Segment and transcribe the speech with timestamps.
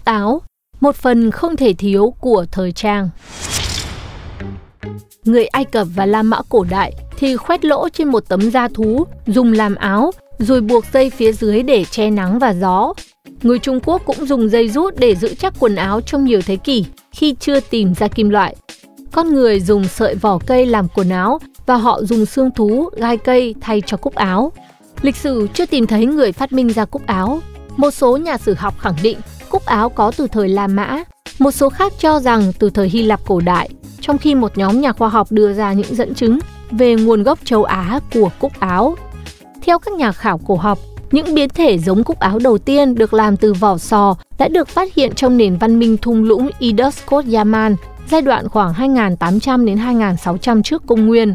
[0.00, 0.42] Chiếc áo,
[0.80, 3.08] một phần không thể thiếu của thời trang.
[5.24, 8.68] Người Ai Cập và La Mã cổ đại thì khoét lỗ trên một tấm da
[8.68, 12.92] thú dùng làm áo rồi buộc dây phía dưới để che nắng và gió.
[13.42, 16.56] Người Trung Quốc cũng dùng dây rút để giữ chắc quần áo trong nhiều thế
[16.56, 18.56] kỷ khi chưa tìm ra kim loại.
[19.12, 23.16] Con người dùng sợi vỏ cây làm quần áo và họ dùng xương thú, gai
[23.16, 24.52] cây thay cho cúc áo.
[25.02, 27.40] Lịch sử chưa tìm thấy người phát minh ra cúc áo.
[27.76, 29.18] Một số nhà sử học khẳng định
[29.60, 31.04] cúc áo có từ thời La Mã,
[31.38, 33.68] một số khác cho rằng từ thời Hy Lạp cổ đại,
[34.00, 36.38] trong khi một nhóm nhà khoa học đưa ra những dẫn chứng
[36.70, 38.96] về nguồn gốc châu Á của cúc áo.
[39.62, 40.78] Theo các nhà khảo cổ học,
[41.10, 44.68] những biến thể giống cúc áo đầu tiên được làm từ vỏ sò đã được
[44.68, 47.76] phát hiện trong nền văn minh thung lũng Indus Kos Yaman
[48.10, 51.34] giai đoạn khoảng 2800 đến 2600 trước công nguyên.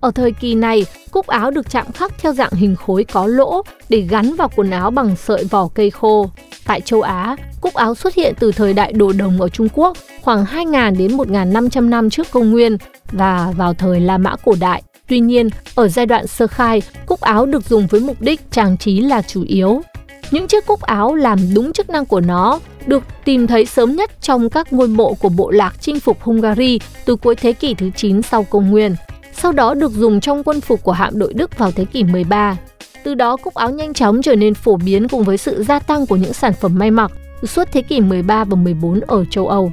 [0.00, 3.62] Ở thời kỳ này, cúc áo được chạm khắc theo dạng hình khối có lỗ
[3.88, 6.30] để gắn vào quần áo bằng sợi vỏ cây khô.
[6.64, 9.96] Tại châu Á, cúc áo xuất hiện từ thời đại đồ đồng ở Trung Quốc
[10.22, 12.76] khoảng 2.000 đến 1.500 năm trước công nguyên
[13.12, 14.82] và vào thời La Mã cổ đại.
[15.08, 18.76] Tuy nhiên, ở giai đoạn sơ khai, cúc áo được dùng với mục đích trang
[18.76, 19.82] trí là chủ yếu.
[20.30, 24.10] Những chiếc cúc áo làm đúng chức năng của nó được tìm thấy sớm nhất
[24.20, 27.90] trong các ngôi mộ của bộ lạc chinh phục Hungary từ cuối thế kỷ thứ
[27.96, 28.96] 9 sau công nguyên.
[29.32, 32.56] Sau đó được dùng trong quân phục của hạm đội Đức vào thế kỷ 13.
[33.04, 36.06] Từ đó cúc áo nhanh chóng trở nên phổ biến cùng với sự gia tăng
[36.06, 37.12] của những sản phẩm may mặc
[37.46, 39.72] suốt thế kỷ 13 và 14 ở châu Âu.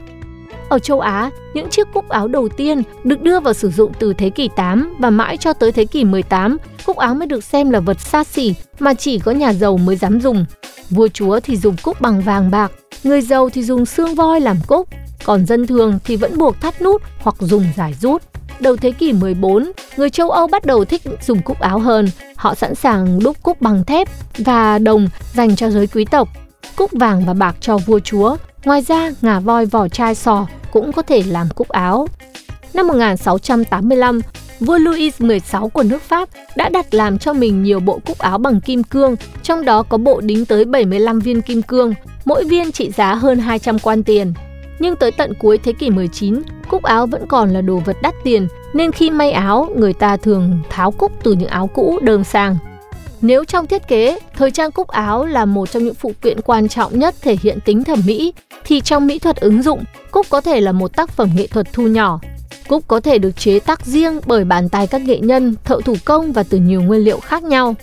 [0.69, 4.13] Ở châu Á, những chiếc cúc áo đầu tiên được đưa vào sử dụng từ
[4.13, 7.69] thế kỷ 8 và mãi cho tới thế kỷ 18, cúc áo mới được xem
[7.69, 10.45] là vật xa xỉ mà chỉ có nhà giàu mới dám dùng.
[10.89, 12.71] Vua chúa thì dùng cúc bằng vàng bạc,
[13.03, 14.87] người giàu thì dùng xương voi làm cúc,
[15.23, 18.21] còn dân thường thì vẫn buộc thắt nút hoặc dùng giải rút.
[18.59, 22.09] Đầu thế kỷ 14, người châu Âu bắt đầu thích dùng cúc áo hơn.
[22.35, 26.29] Họ sẵn sàng đúc cúc bằng thép và đồng dành cho giới quý tộc,
[26.75, 28.35] cúc vàng và bạc cho vua chúa.
[28.65, 32.07] Ngoài ra, ngà voi vỏ chai sò cũng có thể làm cúc áo.
[32.73, 34.21] Năm 1685,
[34.59, 38.37] vua Louis XVI của nước Pháp đã đặt làm cho mình nhiều bộ cúc áo
[38.37, 41.93] bằng kim cương, trong đó có bộ đính tới 75 viên kim cương,
[42.25, 44.33] mỗi viên trị giá hơn 200 quan tiền.
[44.79, 48.13] Nhưng tới tận cuối thế kỷ 19, cúc áo vẫn còn là đồ vật đắt
[48.23, 52.23] tiền, nên khi may áo, người ta thường tháo cúc từ những áo cũ đơm
[52.23, 52.57] sang.
[53.21, 56.67] Nếu trong thiết kế, thời trang cúc áo là một trong những phụ kiện quan
[56.67, 58.33] trọng nhất thể hiện tính thẩm mỹ,
[58.65, 61.73] thì trong mỹ thuật ứng dụng, cúc có thể là một tác phẩm nghệ thuật
[61.73, 62.19] thu nhỏ.
[62.67, 65.95] Cúc có thể được chế tác riêng bởi bàn tay các nghệ nhân, thợ thủ
[66.05, 67.75] công và từ nhiều nguyên liệu khác nhau.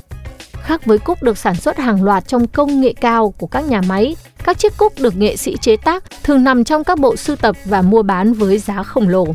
[0.66, 3.80] Khác với cúc được sản xuất hàng loạt trong công nghệ cao của các nhà
[3.88, 7.36] máy, các chiếc cúc được nghệ sĩ chế tác thường nằm trong các bộ sưu
[7.36, 9.26] tập và mua bán với giá khổng lồ.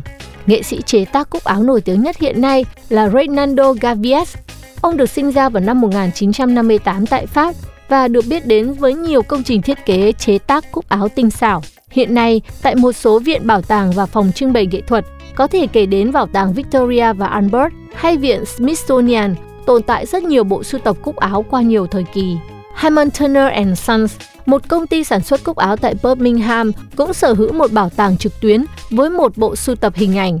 [0.46, 4.36] Nghệ sĩ chế tác cúc áo nổi tiếng nhất hiện nay là Reynaldo Gavies.
[4.80, 7.54] Ông được sinh ra vào năm 1958 tại Pháp
[7.88, 11.30] và được biết đến với nhiều công trình thiết kế chế tác cúc áo tinh
[11.30, 11.62] xảo.
[11.90, 15.04] Hiện nay, tại một số viện bảo tàng và phòng trưng bày nghệ thuật,
[15.34, 19.34] có thể kể đến bảo tàng Victoria và Albert hay viện Smithsonian,
[19.66, 22.36] tồn tại rất nhiều bộ sưu tập cúc áo qua nhiều thời kỳ.
[22.74, 24.14] Hammond Turner and Sons,
[24.46, 28.16] một công ty sản xuất cúc áo tại Birmingham, cũng sở hữu một bảo tàng
[28.16, 30.38] trực tuyến với một bộ sưu tập hình ảnh.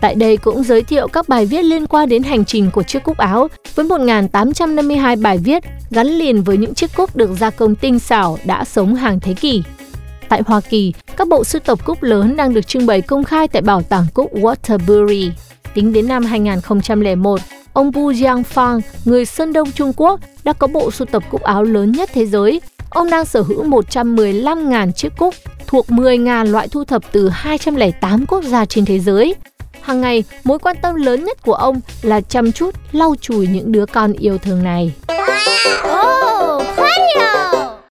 [0.00, 3.02] Tại đây cũng giới thiệu các bài viết liên quan đến hành trình của chiếc
[3.02, 7.74] cúc áo với 1.852 bài viết gắn liền với những chiếc cúc được gia công
[7.74, 9.62] tinh xảo đã sống hàng thế kỷ.
[10.28, 13.48] Tại Hoa Kỳ, các bộ sưu tập cúc lớn đang được trưng bày công khai
[13.48, 15.30] tại Bảo tàng cúc Waterbury.
[15.74, 17.40] Tính đến năm 2001,
[17.72, 21.62] ông Bu Jiangfang, người Sơn Đông Trung Quốc, đã có bộ sưu tập cúc áo
[21.62, 22.60] lớn nhất thế giới.
[22.90, 25.34] Ông đang sở hữu 115.000 chiếc cúc
[25.66, 29.34] thuộc 10.000 loại thu thập từ 208 quốc gia trên thế giới.
[29.80, 33.72] Hàng ngày, mối quan tâm lớn nhất của ông là chăm chút lau chùi những
[33.72, 34.92] đứa con yêu thương này.